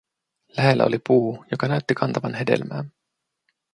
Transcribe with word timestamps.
Lähellä 0.57 0.83
oli 0.85 0.99
puu, 1.07 1.45
joka 1.51 1.67
näytti 1.67 1.93
kantavan 1.95 2.33
hedelmää. 2.33 2.83